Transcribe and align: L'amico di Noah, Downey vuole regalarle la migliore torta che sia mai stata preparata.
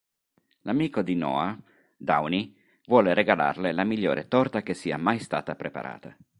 L'amico 0.61 1.03
di 1.03 1.13
Noah, 1.13 1.55
Downey 1.95 2.55
vuole 2.87 3.13
regalarle 3.13 3.71
la 3.71 3.83
migliore 3.83 4.27
torta 4.27 4.63
che 4.63 4.73
sia 4.73 4.97
mai 4.97 5.19
stata 5.19 5.53
preparata. 5.53 6.17